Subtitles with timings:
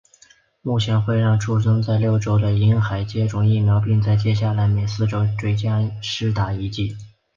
[0.63, 6.97] 目前会让出生六周的婴孩接种疫苗并在接下来每四周追加施打一剂。